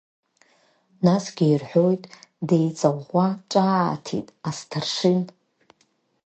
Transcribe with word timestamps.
Насгьы 1.05 1.45
ирҳәоит, 1.49 2.03
деиҵаӷәӷәа 2.47 3.27
ҿааҭит 3.51 4.27
асҭаршын… 4.49 5.21